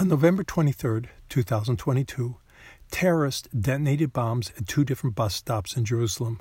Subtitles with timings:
[0.00, 2.36] On November 23, 2022,
[2.90, 6.40] terrorists detonated bombs at two different bus stops in Jerusalem.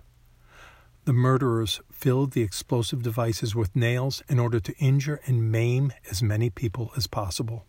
[1.04, 6.24] The murderers filled the explosive devices with nails in order to injure and maim as
[6.24, 7.66] many people as possible.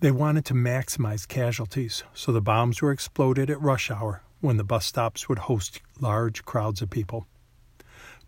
[0.00, 4.64] They wanted to maximize casualties, so the bombs were exploded at rush hour when the
[4.64, 7.26] bus stops would host large crowds of people.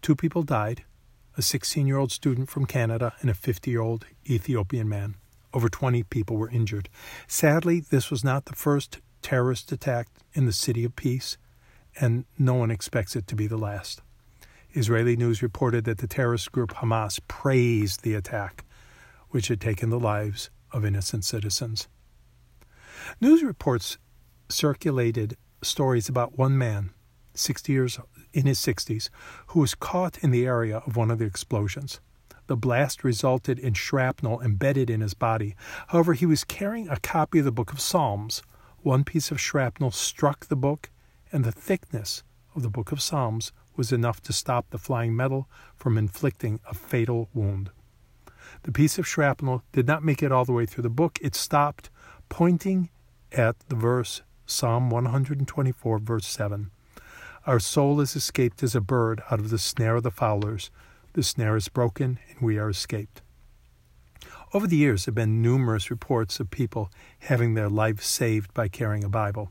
[0.01, 0.85] Two people died
[1.37, 5.17] a 16 year old student from Canada and a 50 year old Ethiopian man.
[5.55, 6.89] Over 20 people were injured.
[7.27, 11.37] Sadly, this was not the first terrorist attack in the City of Peace,
[12.01, 14.03] and no one expects it to be the last.
[14.73, 18.65] Israeli news reported that the terrorist group Hamas praised the attack,
[19.31, 21.89] which had taken the lives of innocent citizens.
[23.21, 23.99] News reports
[24.49, 26.91] circulated stories about one man,
[27.35, 27.99] 60 years
[28.33, 29.09] in his 60s,
[29.49, 32.01] who was caught in the area of one of the explosions.
[32.49, 35.55] The blast resulted in shrapnel embedded in his body.
[35.89, 38.43] However, he was carrying a copy of the Book of Psalms.
[38.81, 40.91] One piece of shrapnel struck the book,
[41.31, 42.25] and the thickness
[42.57, 46.73] of the Book of Psalms was enough to stop the flying metal from inflicting a
[46.73, 47.71] fatal wound.
[48.63, 51.19] The piece of shrapnel did not make it all the way through the book.
[51.21, 51.91] It stopped,
[52.31, 52.89] pointing
[53.31, 56.71] at the verse Psalm 124, verse 7.
[57.47, 60.71] Our soul is escaped as a bird out of the snare of the fowlers.
[61.15, 63.23] The snare is broken, and we are escaped.
[64.55, 66.91] Over the years, there have been numerous reports of people
[67.21, 69.51] having their lives saved by carrying a Bible.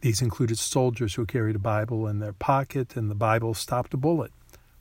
[0.00, 3.96] These included soldiers who carried a Bible in their pocket, and the Bible stopped a
[3.96, 4.32] bullet.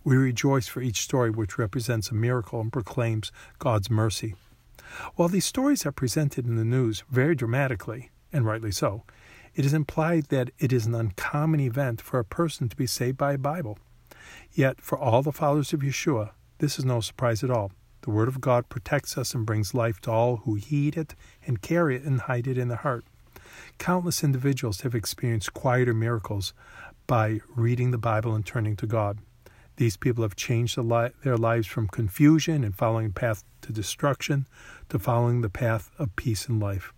[0.04, 4.36] We rejoice for each story which represents a miracle and proclaims God's mercy.
[5.16, 9.04] While these stories are presented in the news very dramatically, and rightly so,
[9.56, 13.18] it is implied that it is an uncommon event for a person to be saved
[13.18, 13.78] by a Bible.
[14.52, 17.72] Yet, for all the followers of Yeshua, this is no surprise at all.
[18.02, 21.62] The Word of God protects us and brings life to all who heed it and
[21.62, 23.06] carry it and hide it in their heart.
[23.78, 26.54] Countless individuals have experienced quieter miracles
[27.08, 29.20] by reading the Bible and turning to God.
[29.78, 34.48] These people have changed their lives from confusion and following a path to destruction
[34.90, 36.94] to following the path of peace and life.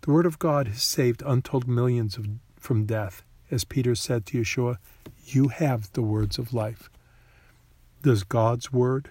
[0.00, 3.22] The Word of God has saved untold millions of, from death.
[3.50, 4.78] As Peter said to Yeshua,
[5.30, 6.88] You have the words of life.
[8.02, 9.10] Does God's Word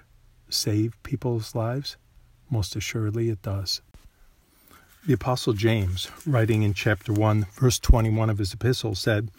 [0.50, 1.96] save people's lives?
[2.50, 3.82] Most assuredly it does.
[5.06, 9.30] The Apostle James, writing in chapter 1, verse 21 of his epistle, said,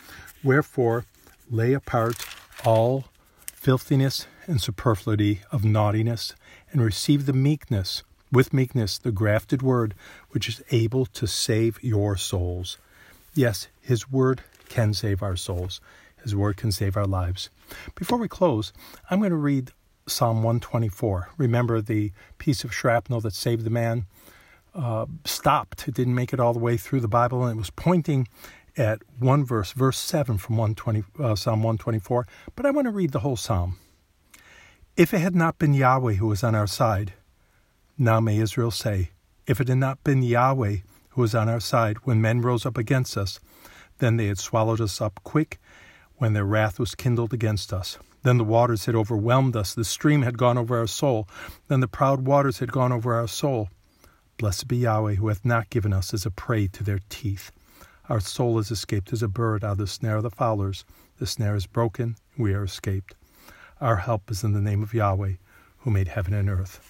[0.45, 1.05] Wherefore
[1.51, 2.25] lay apart
[2.65, 3.07] all
[3.47, 6.37] filthiness and superfluity of naughtiness,
[6.71, 9.95] and receive the meekness with meekness the grafted word,
[10.31, 12.79] which is able to save your souls.
[13.35, 15.81] Yes, His word can save our souls.
[16.23, 17.51] His word can save our lives.
[17.95, 18.73] Before we close,
[19.11, 19.73] I'm going to read
[20.07, 21.31] Psalm 124.
[21.37, 24.07] Remember the piece of shrapnel that saved the man?
[24.75, 25.89] Uh, stopped.
[25.89, 28.29] It didn't make it all the way through the Bible, and it was pointing
[28.77, 32.27] at one verse, verse 7 from 120, uh, Psalm 124.
[32.55, 33.79] But I want to read the whole psalm.
[34.97, 37.13] If it had not been Yahweh who was on our side,
[37.97, 39.11] now may Israel say,
[39.47, 40.79] If it had not been Yahweh
[41.11, 43.41] who was on our side when men rose up against us,
[43.99, 45.59] then they had swallowed us up quick
[46.19, 47.99] when their wrath was kindled against us.
[48.23, 51.29] Then the waters had overwhelmed us, the stream had gone over our soul,
[51.69, 53.71] then the proud waters had gone over our soul.
[54.37, 57.51] Blessed be Yahweh, who hath not given us as a prey to their teeth.
[58.09, 60.85] Our soul is escaped as a bird out of the snare of the fowlers.
[61.19, 63.15] The snare is broken, we are escaped.
[63.81, 65.35] Our help is in the name of Yahweh,
[65.79, 66.81] who made heaven and earth.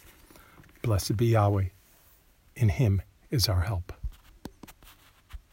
[0.83, 1.66] Blessed be Yahweh.
[2.56, 3.93] In him is our help.